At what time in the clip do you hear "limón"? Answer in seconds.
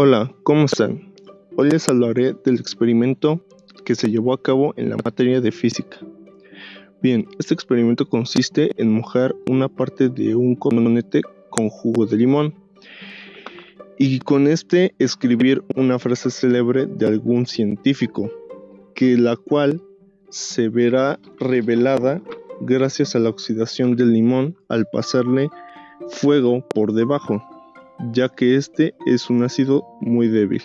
12.16-12.54, 24.12-24.54